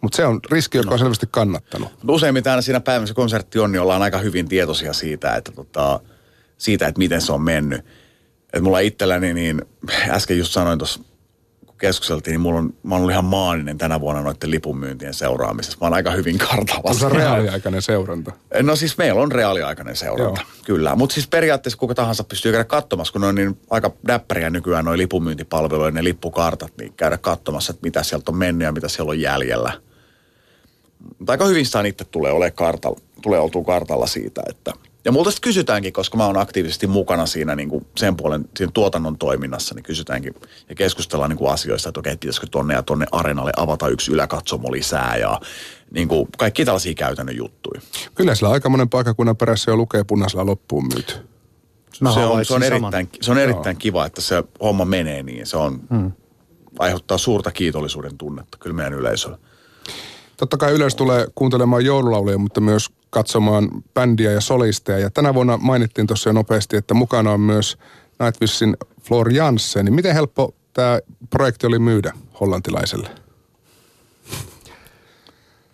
[0.00, 0.98] Mutta se on riski, joka on no.
[0.98, 1.88] selvästi kannattanut.
[2.08, 6.00] Useimmiten aina siinä päivässä konsertti on, niin ollaan aika hyvin tietoisia siitä, että, tota,
[6.58, 7.84] siitä, että miten se on mennyt.
[8.52, 9.62] Et mulla itselläni, niin
[10.08, 11.00] äsken just sanoin tuossa
[11.78, 15.78] keskusteltiin, niin mulla on, mä oon ollut ihan maaninen tänä vuonna noiden lipunmyyntien seuraamisessa.
[15.80, 16.94] Mä oon aika hyvin kartalla.
[16.94, 18.32] Se on reaaliaikainen seuranta.
[18.62, 20.50] No siis meillä on reaaliaikainen seuranta, Joo.
[20.64, 20.96] kyllä.
[20.96, 24.84] Mutta siis periaatteessa kuka tahansa pystyy käydä katsomassa, kun ne on niin aika näppäriä nykyään
[24.84, 29.10] noin lipunmyyntipalveluja, ne lippukartat, niin käydä katsomassa, että mitä sieltä on mennyt ja mitä siellä
[29.10, 29.72] on jäljellä.
[31.18, 34.72] Mutta aika hyvin sitä itse tulee ole kartalla, tulee oltua kartalla siitä, että–
[35.06, 38.70] ja multa sitten kysytäänkin, koska mä oon aktiivisesti mukana siinä niin kuin sen puolen siinä
[38.74, 40.34] tuotannon toiminnassa, niin kysytäänkin
[40.68, 44.72] ja keskustellaan niin kuin asioista, että okei, pitäisikö tonne ja tonne areenalle avata yksi yläkatsomo
[44.72, 45.40] lisää ja
[45.90, 47.80] niin kuin kaikki tällaisia käytännön juttuja.
[48.14, 51.14] Kyllä sillä aikamoinen paikkakunnan perässä jo lukee punaisella loppuun myyty.
[51.92, 55.46] se on, se on erittäin, se on erittäin kiva, että se homma menee niin.
[55.46, 56.12] Se on, hmm.
[56.78, 59.38] aiheuttaa suurta kiitollisuuden tunnetta kyllä meidän yleisöllä.
[60.36, 64.98] Totta kai yleisö tulee kuuntelemaan joululauluja, mutta myös katsomaan bändiä ja solisteja.
[64.98, 67.78] Ja tänä vuonna mainittiin tuossa jo nopeasti, että mukana on myös
[68.20, 69.84] Nightwishin Flor Janssen.
[69.84, 73.08] Niin miten helppo tämä projekti oli myydä hollantilaiselle?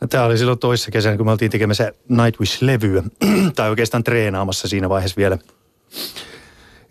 [0.01, 3.03] No, Tämä oli silloin toissa kesänä, kun me oltiin tekemässä Nightwish-levyä,
[3.57, 5.39] tai oikeastaan treenaamassa siinä vaiheessa vielä.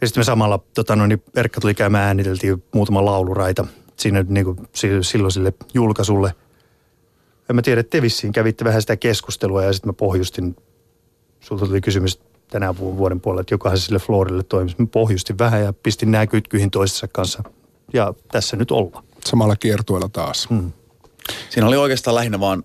[0.02, 3.66] Ja sitten me samalla, tota, no, niin Erkka tuli käymään, ääniteltiin muutama lauluraita
[3.98, 4.58] siinä niin kuin,
[5.02, 6.36] silloiselle julkaisulle.
[7.52, 10.56] Ja mä tiedän, että te vissiin kävitte vähän sitä keskustelua ja sitten mä pohjustin,
[11.40, 14.76] sulta tuli kysymys tänä vuoden puolella, että jokaisen sille Florille toimisi.
[14.80, 17.44] Mä pohjustin vähän ja pistin nämä kytkyihin toistensa kanssa.
[17.94, 19.04] Ja tässä nyt ollaan.
[19.26, 20.50] Samalla kiertueella taas.
[20.50, 20.72] Hmm.
[21.50, 22.64] Siinä oli oikeastaan lähinnä vaan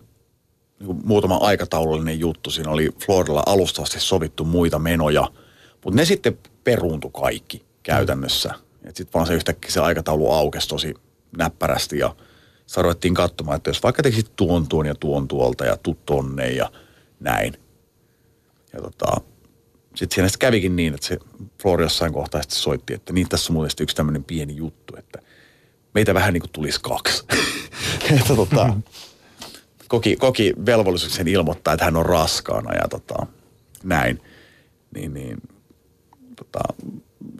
[0.78, 2.50] niin kuin muutama aikataulullinen juttu.
[2.50, 5.28] Siinä oli Floridalla alustavasti sovittu muita menoja,
[5.84, 8.54] mutta ne sitten peruuntu kaikki käytännössä.
[8.84, 10.94] Sitten vaan se yhtäkkiä se aikataulu aukesi tosi
[11.36, 12.14] näppärästi ja
[12.66, 16.70] saroittiin katsomaan, että jos vaikka tekisit tuon tuon ja tuon tuolta ja tu tonne ja
[17.20, 17.56] näin.
[18.72, 19.20] Ja tota,
[19.94, 21.18] sitten siinä sitten kävikin niin, että se
[21.62, 25.18] Flori jossain kohtaa sitten soitti, että niin tässä on muuten yksi tämmöinen pieni juttu, että
[25.94, 27.24] meitä vähän niin kuin tulisi kaksi.
[28.20, 28.74] että tota,
[29.88, 33.26] koki, koki velvollisuuden ilmoittaa, että hän on raskaana ja tota,
[33.84, 34.22] näin.
[34.94, 35.36] Niin, niin
[36.36, 36.60] tota,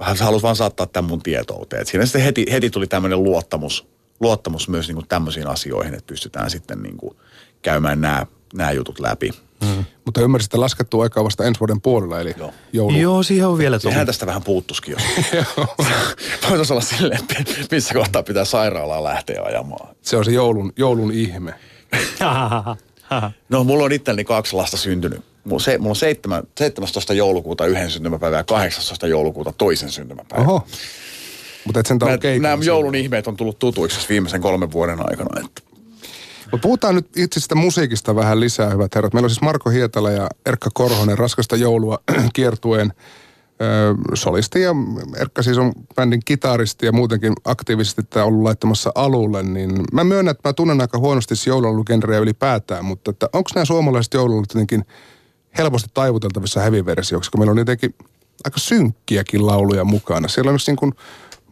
[0.01, 1.83] hän halusi vaan saattaa tämän mun tietouteen.
[1.83, 3.87] Et siinä sitten heti, heti tuli tämmöinen luottamus,
[4.21, 7.17] luottamus myös niin kuin tämmöisiin asioihin, että pystytään sitten niin kuin
[7.63, 9.31] käymään nämä, nämä jutut läpi.
[9.61, 9.85] Mm.
[10.05, 12.53] Mutta ymmärsit, että laskettu aikaa vasta ensi vuoden puolella, eli Joo.
[12.73, 12.97] joulu.
[12.97, 15.03] Joo, siihen on vielä Sehän tästä vähän puuttuskin, jos
[16.49, 19.97] voitaisiin olla silleen, että missä kohtaa pitää sairaalaa lähteä ajamaan.
[20.03, 21.55] Se on se joulun, joulun ihme.
[23.49, 25.25] no, mulla on itselleni kaksi lasta syntynyt.
[25.45, 27.15] Mulla, se, mulla on 7, 17.
[27.15, 29.07] joulukuuta yhden syntymäpäivä ja 18.
[29.07, 30.45] joulukuuta toisen syntymäpäivä.
[30.45, 30.67] Oho.
[31.67, 31.99] Mutta et sen
[32.41, 35.41] Nämä joulun ihmeet on tullut tutuiksi viimeisen kolmen vuoden aikana.
[35.45, 35.63] Että.
[36.51, 39.13] Mutta puhutaan nyt itse sitä musiikista vähän lisää, hyvät herrat.
[39.13, 41.99] Meillä on siis Marko Hietala ja Erkka Korhonen Raskasta joulua
[42.35, 42.93] kiertueen
[44.15, 44.71] solisti ja
[45.17, 50.31] Erkka siis on bändin kitaristi ja muutenkin aktiivisesti tämä ollut laittamassa alulle, niin mä myönnän,
[50.31, 54.85] että mä tunnen aika huonosti joululaulugenreä ylipäätään, mutta että onko nämä suomalaiset joululaulut jotenkin
[55.59, 57.95] helposti taivuteltavissa heavy-versioksi, kun meillä on jotenkin
[58.45, 60.29] aika synkkiäkin lauluja mukana.
[60.29, 60.93] Siellä on niin kuin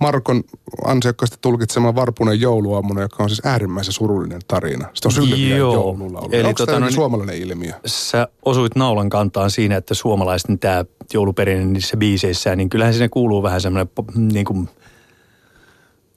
[0.01, 0.45] Markon
[0.85, 4.89] ansiokkaasti tulkitsema Varpunen jouluaamuna, joka on siis äärimmäisen surullinen tarina.
[4.95, 6.29] Sitä on sylviä joululaulu.
[6.33, 7.73] Eli Onko tota, tämä no, suomalainen ilmiö?
[7.87, 13.43] Sä osuit naulan kantaan siinä, että suomalaisten tämä jouluperinne niissä biiseissä, niin kyllähän sinne kuuluu
[13.43, 14.69] vähän semmoinen niin kuin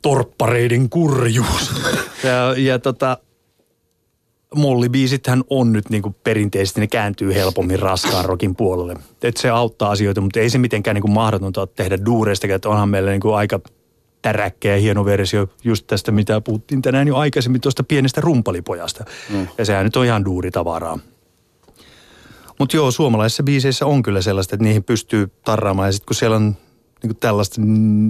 [0.01, 1.71] torppareiden kurjuus.
[2.23, 3.17] ja, ja tota,
[4.57, 8.93] mollibiisithän on nyt niin kuin perinteisesti, ne kääntyy helpommin raskaan rokin puolelle.
[9.23, 12.89] Että se auttaa asioita, mutta ei se mitenkään niin kuin mahdotonta tehdä duureista, että onhan
[12.89, 13.59] meillä niin kuin aika
[14.21, 19.05] täräkkä ja hieno versio just tästä, mitä puhuttiin tänään jo aikaisemmin tuosta pienestä rumpalipojasta.
[19.29, 19.47] Mm.
[19.57, 20.99] Ja sehän nyt on ihan duuritavaraa.
[22.59, 25.87] Mutta joo, suomalaisissa biiseissä on kyllä sellaista, että niihin pystyy tarraamaan.
[25.87, 26.43] Ja sitten kun siellä on
[27.03, 27.61] niin kuin tällaista,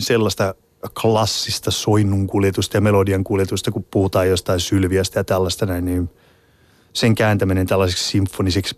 [0.02, 0.56] sellaista
[1.02, 6.10] klassista soinnun kuljetusta ja melodian kuljetusta, kun puhutaan jostain sylviästä ja tällaista näin, niin–
[6.98, 8.76] sen kääntäminen tällaiseksi symfoniseksi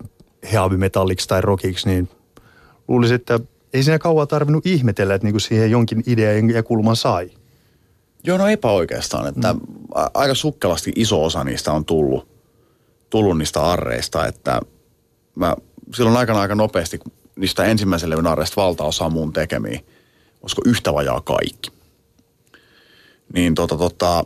[0.51, 2.09] heavy-metalliksi tai rockiksi, niin
[2.87, 3.39] luulisin, että
[3.73, 7.31] ei siinä kauan tarvinnut ihmetellä, että niinku siihen jonkin idean ja kulman sai.
[8.23, 9.27] Joo, no eipä oikeastaan.
[9.27, 9.59] Että mm.
[10.13, 12.27] Aika sukkelasti iso osa niistä on tullut,
[13.09, 14.61] tullut niistä arreista, että
[15.35, 15.55] mä
[15.95, 19.79] silloin aikana aika nopeasti, kun niistä ensimmäisen levyn arreista valtaosa muun tekemiä,
[20.41, 21.71] olisiko yhtä vajaa kaikki.
[23.33, 24.23] Niin tota, tota,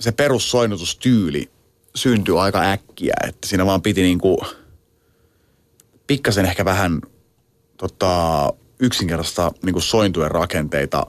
[0.00, 1.50] se perussoinnutustyyli
[2.00, 4.46] syntyi aika äkkiä, että siinä vaan piti niinku
[6.06, 7.00] pikkasen ehkä vähän
[7.76, 11.06] tota, yksinkertaista niinku sointujen rakenteita.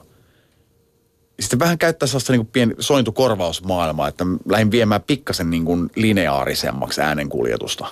[1.40, 7.86] Sitten vähän käyttää sellaista niinku pieni sointukorvausmaailmaa, että lähdin viemään pikkasen niinku lineaarisemmaksi äänenkuljetusta.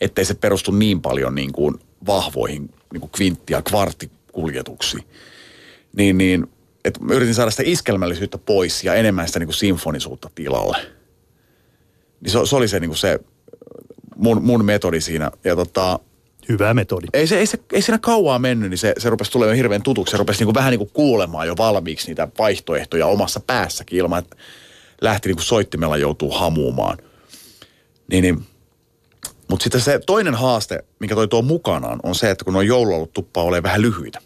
[0.00, 1.74] Ettei se perustu niin paljon niinku
[2.06, 5.04] vahvoihin niinku kvintti- ja kvarttikuljetuksiin.
[5.96, 6.46] Niin, niin
[6.84, 10.76] että yritin saada sitä iskelmällisyyttä pois ja enemmän sitä niinku sinfonisuutta tilalle–
[12.22, 13.20] niin se, se oli se, niin kuin se
[14.16, 15.30] mun, mun metodi siinä.
[15.44, 15.98] Ja tota,
[16.48, 17.06] Hyvä metodi.
[17.12, 20.10] Ei, se, ei, se, ei siinä kauaa mennyt, niin se, se rupesi tulemaan hirveän tutuksi.
[20.10, 24.18] Se rupesi niin kuin vähän niin kuin kuulemaan jo valmiiksi niitä vaihtoehtoja omassa päässäkin ilman,
[24.18, 24.36] että
[25.00, 26.98] lähti niin kuin soittimella joutuu hamuumaan.
[28.10, 28.46] Niin, niin.
[29.48, 33.12] Mutta sitten se toinen haaste, mikä toi tuo mukanaan, on se, että kun on joululaulut
[33.12, 34.18] tuppaa olemaan vähän lyhyitä.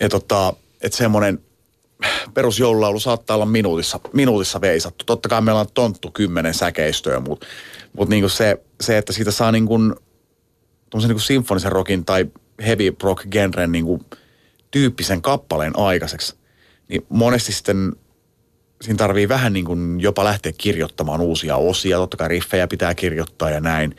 [0.00, 1.38] Ja tota, että semmoinen
[2.34, 5.04] perusjoululaulu saattaa olla minuutissa, minuutissa veisattu.
[5.04, 7.46] Totta kai meillä on tonttu kymmenen säkeistöä, mutta
[7.92, 9.78] mut niinku se, se, että siitä saa niinku,
[10.94, 12.26] niinku sinfonisen rockin tai
[12.66, 14.04] heavy rock genren niinku
[14.70, 16.36] tyyppisen kappaleen aikaiseksi,
[16.88, 17.92] niin monesti sitten
[18.82, 21.96] siinä tarvii vähän niin kuin jopa lähteä kirjoittamaan uusia osia.
[21.96, 23.96] Totta kai riffejä pitää kirjoittaa ja näin.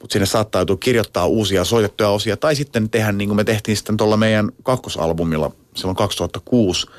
[0.00, 2.36] Mutta sinne saattaa joutua kirjoittaa uusia soitettuja osia.
[2.36, 6.86] Tai sitten tehdä niin kuin me tehtiin sitten tuolla meidän kakkosalbumilla silloin 2006–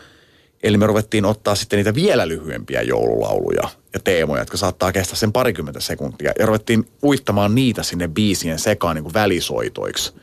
[0.63, 5.31] Eli me ruvettiin ottaa sitten niitä vielä lyhyempiä joululauluja ja teemoja, jotka saattaa kestää sen
[5.31, 6.31] parikymmentä sekuntia.
[6.39, 10.13] Ja ruvettiin uittamaan niitä sinne biisien sekaan niin kuin välisoitoiksi,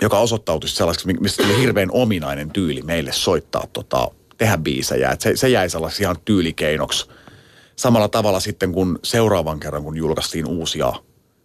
[0.00, 5.10] joka osoittautui sellaiseksi, mistä tuli hirveän ominainen tyyli meille soittaa, tota, tehdä biisejä.
[5.10, 7.06] Et se, se jäi sellaiseksi ihan tyylikeinoksi.
[7.76, 10.92] Samalla tavalla sitten, kun seuraavan kerran, kun julkaistiin uusia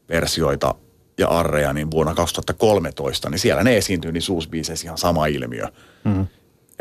[0.10, 0.76] versioita
[1.18, 5.66] ja arreja, niin vuonna 2013, niin siellä ne esiintyy niin suusbiiseissä ihan sama ilmiö.
[6.04, 6.28] Mm.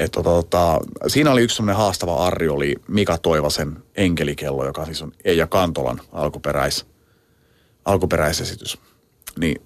[0.02, 5.02] Et, tota, tota, siinä oli yksi semmoinen haastava arri, oli Mika Toivasen Enkelikello, joka siis
[5.02, 6.86] on Eija Kantolan alkuperäis,
[7.84, 8.78] alkuperäisesitys.
[9.38, 9.62] Niin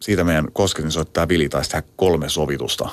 [0.00, 2.88] siitä meidän kosketin soittaa Vili taisi tehdä kolme sovitusta.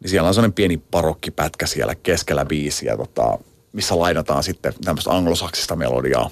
[0.00, 3.38] Niin siellä on sellainen pieni parokkipätkä siellä keskellä biisiä, tota,
[3.72, 6.30] missä lainataan sitten tämmöistä anglosaksista melodiaa.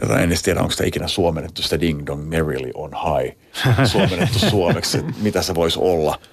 [0.00, 3.38] Jota en edes tiedä, onko sitä ikinä suomennettu sitä Ding Dong Merrily on High.
[3.92, 6.18] Suomennettu suomeksi, mitä se voisi olla–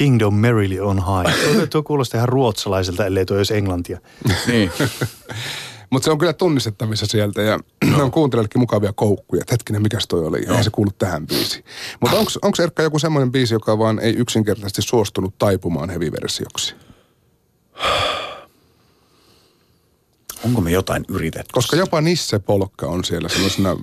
[0.00, 1.68] Ding Dong Merrily on High.
[1.70, 3.98] Tuo kuulostaa ihan ruotsalaiselta, ellei tuo olisi englantia.
[4.46, 4.70] niin.
[5.90, 7.58] Mutta se on kyllä tunnistettavissa sieltä ja
[7.90, 8.02] no.
[8.04, 9.42] on kuuntelijoillekin mukavia koukkuja.
[9.42, 10.40] Et hetkinen, mikäs toi oli?
[10.40, 10.56] No.
[10.56, 11.64] Ei se kuulu tähän biisiin.
[12.00, 16.74] Mutta onko Erkka joku semmoinen biisi, joka vaan ei yksinkertaisesti suostunut taipumaan heavy-versioksi?
[20.44, 21.52] Onko me jotain yritetty?
[21.52, 23.76] Koska jopa Nisse Polkka on siellä semmoisena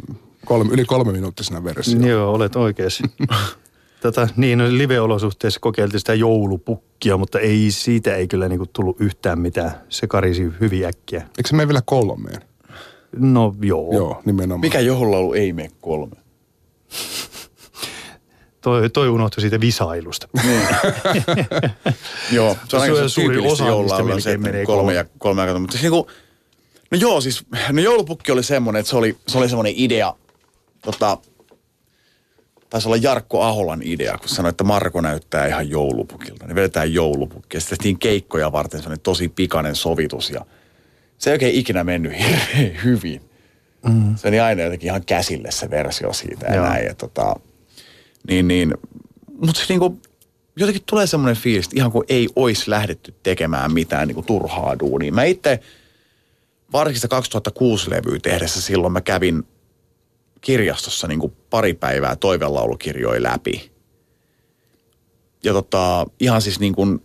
[0.46, 2.08] kolme, yli kolme minuuttisena versiona.
[2.08, 3.04] Joo, olet oikeassa.
[4.02, 9.40] Tätä, niin, no live-olosuhteissa kokeiltiin sitä joulupukkia, mutta ei siitä ei kyllä niinku tullut yhtään
[9.40, 9.72] mitään.
[9.90, 11.22] Se karisi hyvin äkkiä.
[11.22, 12.42] Eikö se mene vielä kolmeen?
[13.16, 13.94] No joo.
[13.94, 14.62] Joo, nimenomaan.
[14.62, 16.16] Mikä joululaulu ei mene kolme?
[18.62, 20.28] toi, toi unohtui siitä visailusta.
[20.44, 20.62] Niin.
[22.32, 25.84] joo, se on aika suuri osa joululaulu, se, menee kolme ja kolme ja Mutta siis
[25.84, 26.08] niinku,
[26.92, 30.14] no joo, siis no joulupukki oli semmoinen, että se oli, se oli semmoinen idea,
[30.82, 31.18] tota,
[32.72, 36.48] taisi olla Jarkko Aholan idea, kun sanoi, että Marko näyttää ihan joulupukilta.
[36.48, 37.58] Niin vedetään joulupukki.
[37.58, 40.30] Ja sitten keikkoja varten sellainen tosi pikainen sovitus.
[40.30, 40.46] Ja
[41.18, 43.22] se ei oikein ikinä mennyt hirveän hyvin.
[43.86, 44.16] Mm.
[44.16, 46.66] Se oli aina jotenkin ihan käsille se versio siitä ja Joo.
[46.66, 46.86] näin.
[46.86, 47.36] Ja tota,
[48.28, 48.74] niin, niin,
[49.42, 50.00] mutta se niinku,
[50.56, 55.12] jotenkin tulee semmoinen fiilis, että ihan kuin ei olisi lähdetty tekemään mitään niinku turhaa duunia.
[55.12, 55.60] Mä itse,
[56.74, 59.44] varsinkin sitä 2006 levyä tehdessä silloin mä kävin
[60.42, 63.72] kirjastossa niin kuin pari päivää toivelaulukirjoja läpi.
[65.44, 67.02] Ja tota, ihan siis niin kuin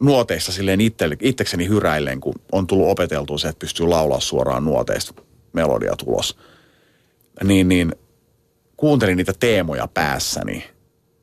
[0.00, 5.22] nuoteissa silleen itse, itsekseni hyräillen, kun on tullut opeteltua se, että pystyy laulaa suoraan nuoteista
[5.52, 6.38] melodia tulos.
[7.44, 7.92] Niin, niin
[8.76, 10.64] kuuntelin niitä teemoja päässäni.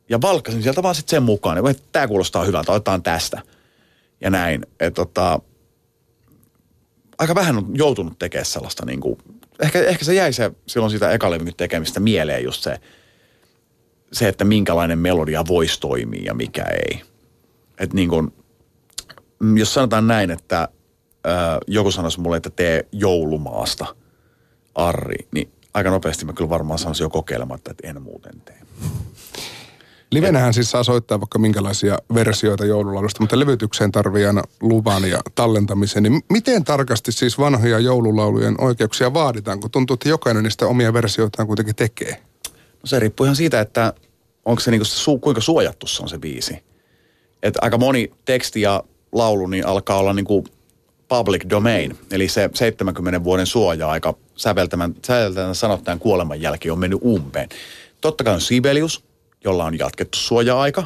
[0.09, 3.41] Ja valkkasin sieltä vaan sitten sen mukaan, että tämä kuulostaa hyvältä, otetaan tästä.
[4.21, 4.65] Ja näin.
[4.79, 5.39] Että tota,
[7.17, 9.17] aika vähän on joutunut tekemään sellaista niin kuin
[9.61, 12.79] ehkä, ehkä se jäi se silloin sitä ekalevyn tekemistä mieleen just se,
[14.13, 17.01] se, että minkälainen melodia voisi toimia ja mikä ei.
[17.77, 18.33] Että niin kuin,
[19.39, 20.67] mm, jos sanotaan näin, että
[21.23, 23.95] ää, joku sanoisi mulle, että tee joulumaasta
[24.75, 28.61] Arri, niin aika nopeasti mä kyllä varmaan sanoisin jo kokeilematta, että en muuten tee.
[30.11, 36.03] Livenähän siis saa soittaa vaikka minkälaisia versioita joululaulusta, mutta levytykseen tarvii aina luvan ja tallentamisen.
[36.03, 41.47] Niin miten tarkasti siis vanhoja joululaulujen oikeuksia vaaditaan, kun tuntuu, että jokainen niistä omia versioitaan
[41.47, 42.11] kuitenkin tekee?
[42.53, 43.93] No se riippuu ihan siitä, että
[44.45, 46.63] onko se, niinku se kuinka suojattu se on se biisi.
[47.43, 50.45] Että aika moni teksti ja laulu niin alkaa olla niinku
[51.07, 57.49] public domain, eli se 70 vuoden suoja-aika säveltämän, säveltämän sanottajan kuoleman jälkeen on mennyt umpeen.
[58.01, 59.03] Totta kai on Sibelius,
[59.43, 60.85] jolla on jatkettu suoja-aika.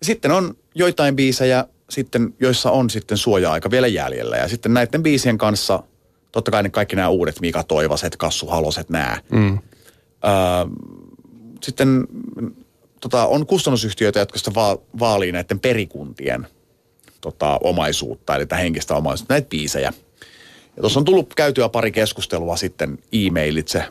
[0.00, 4.36] Ja sitten on joitain biisejä, sitten, joissa on sitten suoja-aika vielä jäljellä.
[4.36, 5.82] Ja sitten näiden biisien kanssa,
[6.32, 9.22] totta kai ne kaikki nämä uudet Mika Toivaset, Kassu Haloset, nämä.
[9.30, 9.58] Mm.
[10.24, 10.30] Öö,
[11.62, 12.06] sitten
[13.00, 16.46] tota, on kustannusyhtiöitä, jotka sitten va- vaalii näiden perikuntien
[17.20, 19.92] tota, omaisuutta, eli henkistä omaisuutta, näitä biisejä.
[20.76, 23.84] Ja tuossa on tullut käytyä pari keskustelua sitten e-mailitse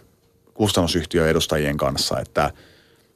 [0.53, 2.51] kustannusyhtiön edustajien kanssa, että–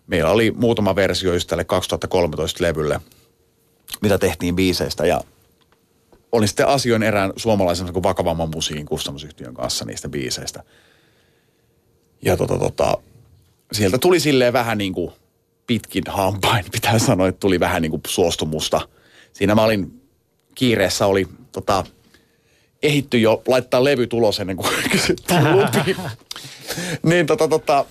[0.08, 3.00] meillä oli muutama versio just tälle 2013 levylle,
[4.02, 5.22] mitä tehtiin biiseistä ja
[6.32, 10.64] olin sitten asioin erään suomalaisen kuin vakavamman musiikin kustannusyhtiön kanssa niistä biiseistä.
[12.22, 12.98] Ja tota, tota,
[13.72, 15.12] sieltä tuli silleen vähän niin kuin
[15.68, 18.88] pitkin hampain, pitää sanoa, että tuli vähän niin kuin suostumusta.
[19.34, 20.02] Siinä mä olin
[20.56, 21.86] kiireessä, oli tota,
[22.84, 25.96] ehitty jo laittaa levy tulos ennen kuin kysyttiin lupi.
[27.10, 27.86] niin tota, tota,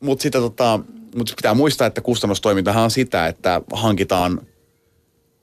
[0.00, 0.80] mutta sitten tota,
[1.16, 4.40] mutta pitää muistaa, että kustannustoimintahan on sitä, että hankitaan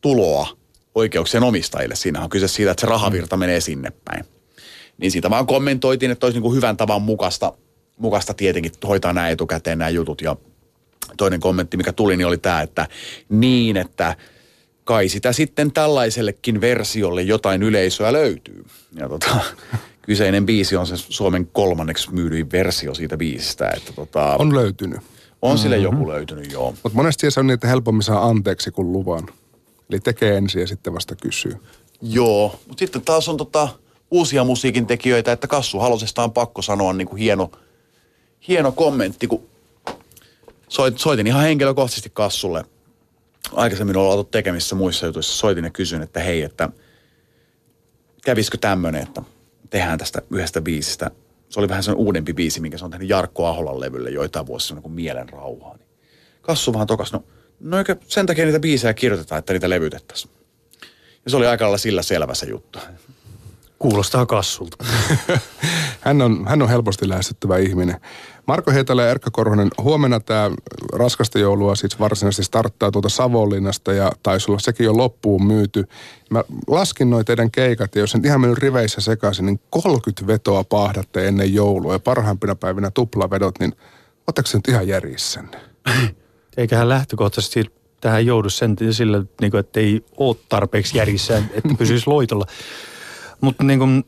[0.02, 0.48] tuloa
[0.96, 1.96] oikeuksien omistajille.
[1.96, 3.40] Siinä on kyse siitä, että se rahavirta mm.
[3.40, 4.26] menee sinne päin.
[4.98, 7.54] Niin siitä vaan kommentoitiin, että olisi niin kuin hyvän tavan mukasta,
[7.98, 10.22] mukasta tietenkin hoitaa nämä etukäteen nämä jutut.
[10.22, 10.36] Ja
[11.18, 12.88] toinen kommentti, mikä tuli, niin oli tämä, että
[13.30, 14.16] niin, että
[14.84, 18.66] kai sitä sitten tällaisellekin versiolle jotain yleisöä löytyy.
[18.96, 19.36] Ja tota,
[20.08, 23.70] kyseinen biisi on se Suomen kolmanneksi myydyin versio siitä biisistä.
[23.70, 25.00] Että tota, On löytynyt.
[25.42, 26.72] On sille joku löytynyt, joo.
[26.72, 29.28] Mutta monesti se on niin, että helpommin saa anteeksi kuin luvan.
[29.90, 31.56] Eli tekee ensin ja sitten vasta kysyy.
[32.02, 33.70] Joo, mutta sitten taas on tota,
[34.12, 37.52] uusia musiikin tekijöitä, että Kassu Halosesta on pakko sanoa niin kuin hieno,
[38.48, 39.44] hieno kommentti, kun
[40.68, 42.66] soit, soitin ihan henkilökohtaisesti Kassulle.
[43.54, 45.38] Aikaisemmin ollaan oltu tekemissä muissa jutuissa.
[45.38, 46.70] Soitin ja kysyin, että hei, että
[48.26, 49.22] kävisikö tämmöinen, että
[49.70, 51.12] tehdään tästä yhdestä biisistä.
[51.50, 54.68] Se oli vähän sen uudempi biisi, minkä se on tehnyt Jarkko Aholan levylle joitain vuosia,
[54.68, 55.78] semmoinen kuin Mielen rauhaa.
[55.78, 55.88] Niin
[56.42, 57.24] Kassu vähän tokas, no,
[57.60, 60.32] no eikö sen takia niitä biisejä kirjoitetaan, että niitä levytettäisiin.
[61.26, 62.80] Ja se oli aika lailla sillä selvä se juttu.
[63.80, 64.86] Kuulostaa kassulta.
[66.02, 68.02] Hän on, hän on helposti lähestyttävä ihminen.
[68.48, 70.52] Marko Hietala ja Erkka Korhonen, huomenna tämä
[70.94, 75.88] raskasta joulua siis varsinaisesti starttaa tuolta Savonlinnasta ja taisi olla sekin jo loppuun myyty.
[76.30, 80.64] Mä laskin noin teidän keikat ja jos en ihan mennyt riveissä sekaisin, niin 30 vetoa
[80.64, 83.74] pahdatte ennen joulua ja parhaimpina päivinä tuplavedot, niin
[84.28, 85.60] ootteko se nyt ihan järjissänne?
[86.58, 87.66] Eiköhän lähtökohtaisesti
[88.02, 89.24] tähän joudu sen sillä,
[89.60, 92.46] että ei ole tarpeeksi järjissä, että pysyisi loitolla.
[93.42, 94.04] Mutta niin kuin,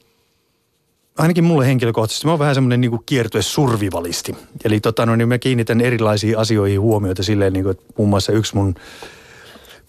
[1.20, 4.36] ainakin mulle henkilökohtaisesti, mä oon vähän semmoinen niin kiertue survivalisti.
[4.64, 8.32] Eli tota, no, niin mä kiinnitän erilaisiin asioihin huomioita silleen, niin kuin, että muun muassa
[8.32, 8.76] yksi mun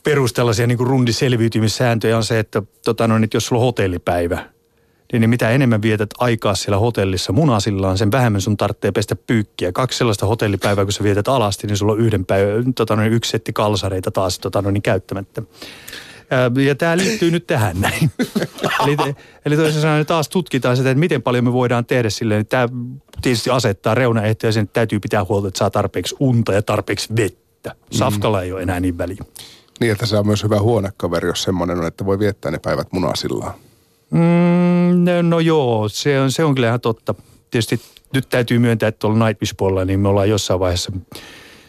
[0.05, 4.45] perustellaisia niin rundiselviytymissääntöjä on se, että tota, no, niin, että jos sulla on hotellipäivä,
[5.13, 9.73] niin mitä enemmän vietät aikaa siellä hotellissa munasillaan, sen vähemmän sun tarvitsee pestä pyykkiä.
[9.73, 13.31] Kaksi sellaista hotellipäivää, kun sä vietät alasti, niin sulla on yhden päivän, tota, no, yksi
[13.31, 15.43] setti kalsareita taas tota, no, niin käyttämättä.
[16.67, 18.11] Ja tämä liittyy nyt tähän näin.
[18.87, 18.97] eli,
[19.47, 22.47] eli toisin sanoen taas tutkitaan sitä, että miten paljon me voidaan tehdä silleen.
[22.47, 22.69] Tämä
[23.23, 27.75] tietysti asettaa reunaehtoja sen, että täytyy pitää huolta, että saa tarpeeksi unta ja tarpeeksi vettä.
[27.91, 29.25] Safkalla ei ole enää niin väliä.
[29.81, 32.93] Niin, että se on myös hyvä huonekaveri, jos semmoinen on, että voi viettää ne päivät
[32.93, 33.55] munasillaan.
[34.11, 37.15] Mm, no, no joo, se on, se on kyllä ihan totta.
[37.51, 37.81] Tietysti
[38.15, 39.55] nyt täytyy myöntää, että tuolla Nightwish
[39.87, 40.93] niin me ollaan jossain vaiheessa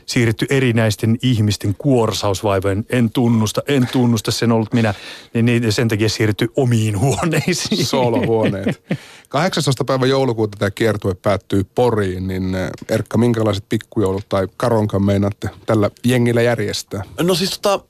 [0.06, 2.86] siirretty erinäisten ihmisten kuorsausvaivojen.
[2.90, 4.94] En tunnusta, en tunnusta, sen ollut minä.
[5.34, 7.86] Niin, niin sen takia siirretty omiin huoneisiin.
[7.86, 8.84] Solohuoneet.
[9.30, 9.86] 18.
[9.86, 15.90] päivä joulukuuta tämä kiertue päättyy Poriin, niin eh, Erkka, minkälaiset pikkujoulut tai karonkan meinaatte tällä
[16.04, 17.04] jengillä järjestää?
[17.22, 17.86] No siis tota,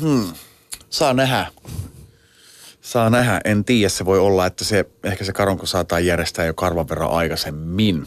[0.00, 0.32] hmm,
[0.90, 1.46] saa nähdä.
[2.80, 3.40] Saa nähdä.
[3.44, 7.10] En tiedä, se voi olla, että se, ehkä se karonko saataan järjestää jo karvan verran
[7.10, 8.06] aikaisemmin.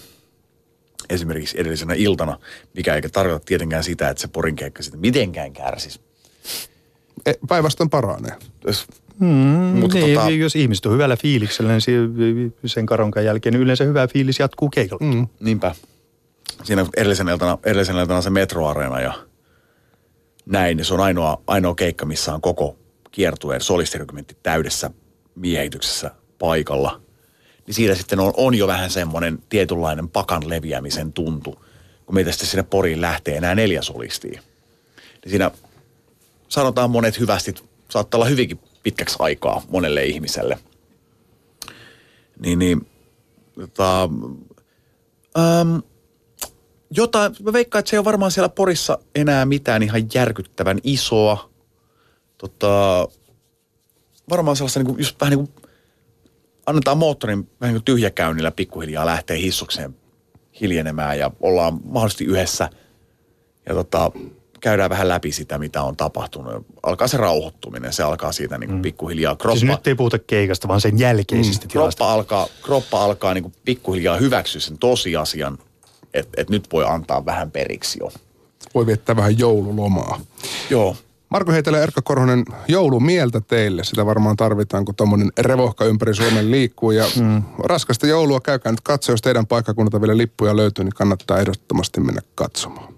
[1.10, 2.40] Esimerkiksi edellisenä iltana,
[2.74, 6.00] mikä eikä tarkoita tietenkään sitä, että se porin keikka sitten mitenkään kärsisi.
[7.26, 8.36] E, päinvastoin paranee.
[8.68, 8.88] Jos,
[9.20, 13.84] Mm, mutta niin, tota, jos ihmiset on hyvällä fiiliksellä, niin sen karonkan jälkeen niin yleensä
[13.84, 15.14] hyvä fiilis jatkuu keikalla.
[15.14, 15.28] Mm.
[15.40, 15.76] Niinpä.
[16.64, 19.14] Siinä edellisen iltana, edellisen iltana se metroareena ja
[20.46, 20.86] näin.
[20.86, 22.78] Se on ainoa, ainoa keikka, missä on koko
[23.12, 24.92] kiertueen solistirykymentti täydessä
[25.36, 27.02] miehityksessä paikalla.
[27.68, 31.66] Niin siinä sitten on, on jo vähän semmoinen tietynlainen pakan leviämisen tuntu,
[32.06, 34.42] kun meitä sitten sinne Poriin lähtee enää neljä solistia.
[35.24, 35.52] Niin siinä
[36.50, 37.56] sanotaan monet hyvästi,
[37.90, 40.60] saattaa olla hyvinkin pitkäksi aikaa monelle ihmiselle.
[42.40, 42.88] Niin, niin
[43.56, 44.10] tota,
[45.38, 45.78] ähm,
[46.92, 51.50] jotain, mä veikkaan, että se ei ole varmaan siellä Porissa enää mitään ihan järkyttävän isoa.
[52.38, 53.08] Tota,
[54.30, 55.65] varmaan sellaista niin kuin, just vähän niin kuin,
[56.66, 59.96] annetaan moottorin vähän niin kuin tyhjäkäynnillä pikkuhiljaa lähtee hissukseen
[60.62, 62.70] hiljenemään ja ollaan mahdollisesti yhdessä.
[63.70, 64.12] Ja tota,
[64.60, 66.66] käydään vähän läpi sitä, mitä on tapahtunut.
[66.84, 68.82] Alkaa se rauhoittuminen, se alkaa siitä niin kuin mm.
[68.82, 69.36] pikkuhiljaa.
[69.36, 71.98] Kroppa, siis nyt ei puhuta keikasta, vaan sen jälkeisestä mm, tilasta.
[71.98, 75.58] Kroppa alkaa, kroppa alkaa niin kuin pikkuhiljaa hyväksyä sen tosiasian,
[76.14, 78.12] että et nyt voi antaa vähän periksi jo.
[78.76, 80.22] Voi viettää vähän joululomaa.
[80.70, 80.96] Joo.
[81.36, 83.84] Marko Heitelä Erkka Korhonen, joulumieltä teille.
[83.84, 86.92] Sitä varmaan tarvitaan, kun tuommoinen revohka ympäri Suomen liikkuu.
[86.92, 87.44] Ja mm.
[87.64, 92.22] raskasta joulua, käykää nyt katsoa, jos teidän paikkakunnalta vielä lippuja löytyy, niin kannattaa ehdottomasti mennä
[92.36, 92.95] katsomaan.